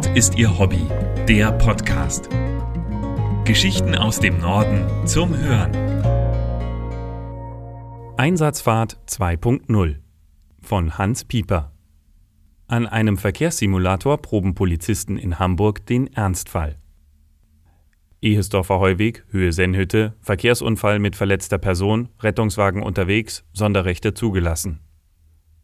Nord 0.00 0.16
ist 0.16 0.38
ihr 0.38 0.58
Hobby, 0.58 0.86
der 1.28 1.52
Podcast. 1.52 2.30
Geschichten 3.44 3.94
aus 3.94 4.18
dem 4.18 4.38
Norden 4.38 5.06
zum 5.06 5.36
Hören. 5.36 5.74
Einsatzfahrt 8.16 8.98
2.0 9.06 9.96
von 10.62 10.96
Hans 10.96 11.26
Pieper. 11.26 11.72
An 12.66 12.86
einem 12.86 13.18
Verkehrssimulator 13.18 14.16
proben 14.22 14.54
Polizisten 14.54 15.18
in 15.18 15.38
Hamburg 15.38 15.84
den 15.84 16.06
Ernstfall. 16.06 16.78
Ehesdorfer 18.22 18.78
Heuweg, 18.78 19.26
Höhe 19.28 19.52
Sennhütte, 19.52 20.14
Verkehrsunfall 20.22 20.98
mit 20.98 21.14
verletzter 21.14 21.58
Person, 21.58 22.08
Rettungswagen 22.20 22.82
unterwegs, 22.82 23.44
Sonderrechte 23.52 24.14
zugelassen. 24.14 24.80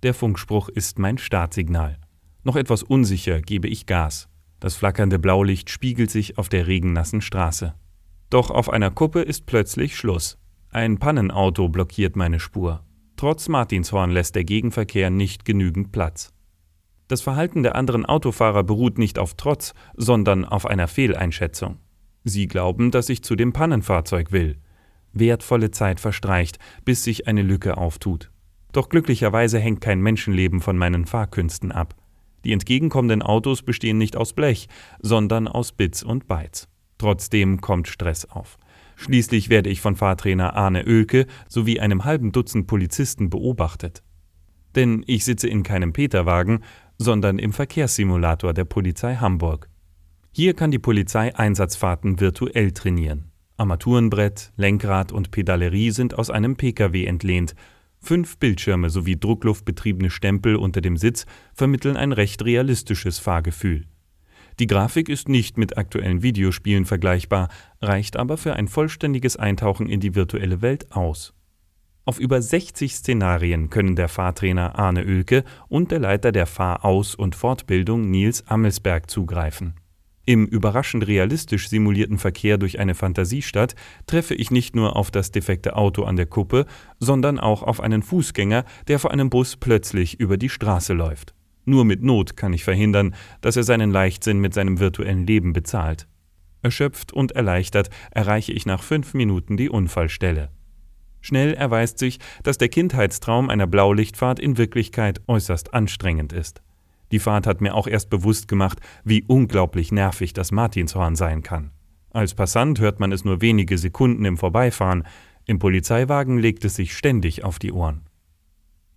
Der 0.02 0.12
Funkspruch 0.12 0.68
ist 0.68 0.98
mein 0.98 1.16
Startsignal. 1.16 1.96
Noch 2.46 2.54
etwas 2.54 2.84
unsicher 2.84 3.42
gebe 3.42 3.66
ich 3.66 3.86
Gas. 3.86 4.28
Das 4.60 4.76
flackernde 4.76 5.18
Blaulicht 5.18 5.68
spiegelt 5.68 6.12
sich 6.12 6.38
auf 6.38 6.48
der 6.48 6.68
regennassen 6.68 7.20
Straße. 7.20 7.74
Doch 8.30 8.52
auf 8.52 8.70
einer 8.70 8.92
Kuppe 8.92 9.22
ist 9.22 9.46
plötzlich 9.46 9.96
Schluss. 9.96 10.38
Ein 10.70 10.98
Pannenauto 10.98 11.68
blockiert 11.68 12.14
meine 12.14 12.38
Spur. 12.38 12.84
Trotz 13.16 13.48
Martinshorn 13.48 14.12
lässt 14.12 14.36
der 14.36 14.44
Gegenverkehr 14.44 15.10
nicht 15.10 15.44
genügend 15.44 15.90
Platz. 15.90 16.32
Das 17.08 17.20
Verhalten 17.20 17.64
der 17.64 17.74
anderen 17.74 18.06
Autofahrer 18.06 18.62
beruht 18.62 18.96
nicht 18.96 19.18
auf 19.18 19.34
Trotz, 19.34 19.74
sondern 19.96 20.44
auf 20.44 20.66
einer 20.66 20.86
Fehleinschätzung. 20.86 21.80
Sie 22.22 22.46
glauben, 22.46 22.92
dass 22.92 23.08
ich 23.08 23.24
zu 23.24 23.34
dem 23.34 23.54
Pannenfahrzeug 23.54 24.30
will. 24.30 24.58
Wertvolle 25.12 25.72
Zeit 25.72 25.98
verstreicht, 25.98 26.60
bis 26.84 27.02
sich 27.02 27.26
eine 27.26 27.42
Lücke 27.42 27.76
auftut. 27.76 28.30
Doch 28.70 28.88
glücklicherweise 28.88 29.58
hängt 29.58 29.80
kein 29.80 30.00
Menschenleben 30.00 30.60
von 30.60 30.78
meinen 30.78 31.06
Fahrkünsten 31.06 31.72
ab. 31.72 31.96
Die 32.46 32.52
entgegenkommenden 32.52 33.22
Autos 33.22 33.62
bestehen 33.62 33.98
nicht 33.98 34.16
aus 34.16 34.32
Blech, 34.32 34.68
sondern 35.00 35.48
aus 35.48 35.72
Bits 35.72 36.04
und 36.04 36.28
Bytes. 36.28 36.68
Trotzdem 36.96 37.60
kommt 37.60 37.88
Stress 37.88 38.24
auf. 38.24 38.56
Schließlich 38.94 39.48
werde 39.48 39.68
ich 39.68 39.80
von 39.80 39.96
Fahrtrainer 39.96 40.54
Arne 40.54 40.84
Oelke 40.86 41.26
sowie 41.48 41.80
einem 41.80 42.04
halben 42.04 42.30
Dutzend 42.30 42.68
Polizisten 42.68 43.30
beobachtet. 43.30 44.04
Denn 44.76 45.02
ich 45.08 45.24
sitze 45.24 45.48
in 45.48 45.64
keinem 45.64 45.92
Peterwagen, 45.92 46.60
sondern 46.98 47.40
im 47.40 47.52
Verkehrssimulator 47.52 48.54
der 48.54 48.64
Polizei 48.64 49.16
Hamburg. 49.16 49.68
Hier 50.30 50.54
kann 50.54 50.70
die 50.70 50.78
Polizei 50.78 51.34
Einsatzfahrten 51.34 52.20
virtuell 52.20 52.70
trainieren. 52.70 53.32
Armaturenbrett, 53.56 54.52
Lenkrad 54.56 55.10
und 55.10 55.32
Pedalerie 55.32 55.90
sind 55.90 56.16
aus 56.16 56.30
einem 56.30 56.54
Pkw 56.54 57.06
entlehnt 57.06 57.56
Fünf 58.06 58.38
Bildschirme 58.38 58.88
sowie 58.88 59.18
druckluftbetriebene 59.18 60.10
Stempel 60.10 60.54
unter 60.54 60.80
dem 60.80 60.96
Sitz 60.96 61.26
vermitteln 61.54 61.96
ein 61.96 62.12
recht 62.12 62.44
realistisches 62.44 63.18
Fahrgefühl. 63.18 63.84
Die 64.60 64.68
Grafik 64.68 65.08
ist 65.08 65.28
nicht 65.28 65.58
mit 65.58 65.76
aktuellen 65.76 66.22
Videospielen 66.22 66.84
vergleichbar, 66.84 67.48
reicht 67.82 68.16
aber 68.16 68.36
für 68.36 68.54
ein 68.54 68.68
vollständiges 68.68 69.36
Eintauchen 69.36 69.88
in 69.88 69.98
die 69.98 70.14
virtuelle 70.14 70.62
Welt 70.62 70.92
aus. 70.92 71.34
Auf 72.04 72.20
über 72.20 72.40
60 72.40 72.94
Szenarien 72.94 73.70
können 73.70 73.96
der 73.96 74.08
Fahrtrainer 74.08 74.78
Arne 74.78 75.04
Oelke 75.04 75.42
und 75.66 75.90
der 75.90 75.98
Leiter 75.98 76.30
der 76.30 76.46
Fahraus- 76.46 77.16
und 77.16 77.34
Fortbildung 77.34 78.08
Nils 78.08 78.46
Ammelsberg 78.46 79.10
zugreifen. 79.10 79.74
Im 80.28 80.44
überraschend 80.44 81.06
realistisch 81.06 81.68
simulierten 81.68 82.18
Verkehr 82.18 82.58
durch 82.58 82.80
eine 82.80 82.96
Fantasiestadt 82.96 83.76
treffe 84.08 84.34
ich 84.34 84.50
nicht 84.50 84.74
nur 84.74 84.96
auf 84.96 85.12
das 85.12 85.30
defekte 85.30 85.76
Auto 85.76 86.02
an 86.02 86.16
der 86.16 86.26
Kuppe, 86.26 86.66
sondern 86.98 87.38
auch 87.38 87.62
auf 87.62 87.80
einen 87.80 88.02
Fußgänger, 88.02 88.64
der 88.88 88.98
vor 88.98 89.12
einem 89.12 89.30
Bus 89.30 89.56
plötzlich 89.56 90.18
über 90.18 90.36
die 90.36 90.48
Straße 90.48 90.94
läuft. 90.94 91.32
Nur 91.64 91.84
mit 91.84 92.02
Not 92.02 92.36
kann 92.36 92.52
ich 92.52 92.64
verhindern, 92.64 93.14
dass 93.40 93.56
er 93.56 93.62
seinen 93.62 93.92
Leichtsinn 93.92 94.40
mit 94.40 94.52
seinem 94.52 94.80
virtuellen 94.80 95.26
Leben 95.26 95.52
bezahlt. 95.52 96.08
Erschöpft 96.60 97.12
und 97.12 97.32
erleichtert 97.32 97.90
erreiche 98.10 98.52
ich 98.52 98.66
nach 98.66 98.82
fünf 98.82 99.14
Minuten 99.14 99.56
die 99.56 99.70
Unfallstelle. 99.70 100.50
Schnell 101.20 101.54
erweist 101.54 101.98
sich, 101.98 102.18
dass 102.42 102.58
der 102.58 102.68
Kindheitstraum 102.68 103.48
einer 103.48 103.68
Blaulichtfahrt 103.68 104.40
in 104.40 104.58
Wirklichkeit 104.58 105.20
äußerst 105.28 105.72
anstrengend 105.72 106.32
ist. 106.32 106.62
Die 107.12 107.18
Fahrt 107.18 107.46
hat 107.46 107.60
mir 107.60 107.74
auch 107.74 107.86
erst 107.86 108.10
bewusst 108.10 108.48
gemacht, 108.48 108.80
wie 109.04 109.24
unglaublich 109.26 109.92
nervig 109.92 110.32
das 110.32 110.52
Martinshorn 110.52 111.16
sein 111.16 111.42
kann. 111.42 111.70
Als 112.10 112.34
Passant 112.34 112.80
hört 112.80 112.98
man 112.98 113.12
es 113.12 113.24
nur 113.24 113.40
wenige 113.40 113.78
Sekunden 113.78 114.24
im 114.24 114.36
Vorbeifahren, 114.36 115.04
im 115.44 115.58
Polizeiwagen 115.58 116.38
legt 116.38 116.64
es 116.64 116.74
sich 116.74 116.96
ständig 116.96 117.44
auf 117.44 117.58
die 117.58 117.72
Ohren. 117.72 118.02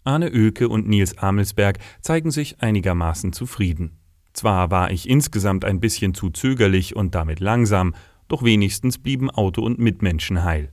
Arne 0.03 0.31
Oelke 0.31 0.69
und 0.69 0.87
Nils 0.87 1.17
Amelsberg 1.17 1.77
zeigen 2.01 2.31
sich 2.31 2.61
einigermaßen 2.61 3.33
zufrieden. 3.33 3.97
Zwar 4.33 4.71
war 4.71 4.89
ich 4.89 5.07
insgesamt 5.07 5.65
ein 5.65 5.79
bisschen 5.79 6.13
zu 6.13 6.29
zögerlich 6.29 6.95
und 6.95 7.13
damit 7.13 7.39
langsam, 7.39 7.93
doch 8.27 8.43
wenigstens 8.43 8.97
blieben 8.97 9.29
Auto 9.29 9.61
und 9.61 9.79
Mitmenschen 9.79 10.43
heil. 10.43 10.71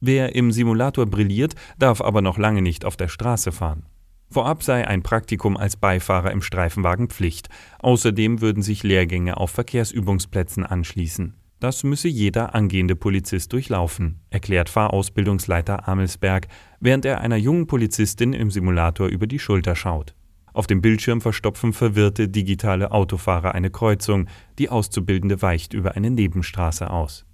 Wer 0.00 0.34
im 0.34 0.52
Simulator 0.52 1.06
brilliert, 1.06 1.54
darf 1.78 2.00
aber 2.00 2.22
noch 2.22 2.38
lange 2.38 2.62
nicht 2.62 2.84
auf 2.84 2.96
der 2.96 3.08
Straße 3.08 3.52
fahren. 3.52 3.86
Vorab 4.34 4.64
sei 4.64 4.84
ein 4.84 5.04
Praktikum 5.04 5.56
als 5.56 5.76
Beifahrer 5.76 6.32
im 6.32 6.42
Streifenwagen 6.42 7.06
Pflicht. 7.06 7.48
Außerdem 7.78 8.40
würden 8.40 8.64
sich 8.64 8.82
Lehrgänge 8.82 9.36
auf 9.36 9.52
Verkehrsübungsplätzen 9.52 10.66
anschließen. 10.66 11.34
Das 11.60 11.84
müsse 11.84 12.08
jeder 12.08 12.52
angehende 12.52 12.96
Polizist 12.96 13.52
durchlaufen, 13.52 14.18
erklärt 14.30 14.68
Fahrausbildungsleiter 14.70 15.86
Amelsberg, 15.86 16.48
während 16.80 17.04
er 17.04 17.20
einer 17.20 17.36
jungen 17.36 17.68
Polizistin 17.68 18.32
im 18.32 18.50
Simulator 18.50 19.06
über 19.06 19.28
die 19.28 19.38
Schulter 19.38 19.76
schaut. 19.76 20.16
Auf 20.52 20.66
dem 20.66 20.82
Bildschirm 20.82 21.20
verstopfen 21.20 21.72
verwirrte 21.72 22.28
digitale 22.28 22.90
Autofahrer 22.90 23.54
eine 23.54 23.70
Kreuzung, 23.70 24.26
die 24.58 24.68
Auszubildende 24.68 25.42
weicht 25.42 25.74
über 25.74 25.94
eine 25.94 26.10
Nebenstraße 26.10 26.90
aus. 26.90 27.24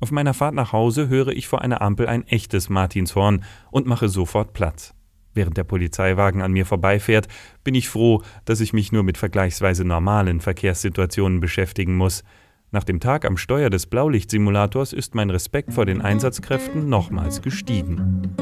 Auf 0.00 0.10
meiner 0.10 0.32
Fahrt 0.32 0.54
nach 0.54 0.72
Hause 0.72 1.10
höre 1.10 1.28
ich 1.28 1.48
vor 1.48 1.60
einer 1.60 1.82
Ampel 1.82 2.06
ein 2.06 2.26
echtes 2.26 2.70
Martinshorn 2.70 3.44
und 3.70 3.86
mache 3.86 4.08
sofort 4.08 4.54
Platz. 4.54 4.94
Während 5.38 5.56
der 5.56 5.62
Polizeiwagen 5.62 6.42
an 6.42 6.50
mir 6.50 6.66
vorbeifährt, 6.66 7.28
bin 7.62 7.76
ich 7.76 7.88
froh, 7.88 8.24
dass 8.44 8.58
ich 8.60 8.72
mich 8.72 8.90
nur 8.90 9.04
mit 9.04 9.18
vergleichsweise 9.18 9.84
normalen 9.84 10.40
Verkehrssituationen 10.40 11.38
beschäftigen 11.38 11.94
muss. 11.94 12.24
Nach 12.72 12.82
dem 12.82 12.98
Tag 12.98 13.24
am 13.24 13.36
Steuer 13.36 13.70
des 13.70 13.86
Blaulichtsimulators 13.86 14.92
ist 14.92 15.14
mein 15.14 15.30
Respekt 15.30 15.72
vor 15.72 15.86
den 15.86 16.00
Einsatzkräften 16.00 16.88
nochmals 16.88 17.40
gestiegen. 17.40 18.34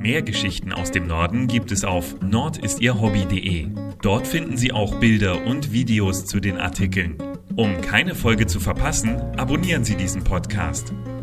Mehr 0.00 0.22
Geschichten 0.22 0.72
aus 0.72 0.90
dem 0.90 1.06
Norden 1.06 1.46
gibt 1.46 1.70
es 1.70 1.84
auf 1.84 2.20
nordistierhobby.de. 2.20 3.68
Dort 4.02 4.26
finden 4.26 4.56
Sie 4.56 4.72
auch 4.72 4.96
Bilder 4.96 5.46
und 5.46 5.70
Videos 5.70 6.26
zu 6.26 6.40
den 6.40 6.58
Artikeln. 6.58 7.16
Um 7.54 7.80
keine 7.80 8.16
Folge 8.16 8.48
zu 8.48 8.58
verpassen, 8.58 9.20
abonnieren 9.36 9.84
Sie 9.84 9.94
diesen 9.94 10.24
Podcast. 10.24 10.92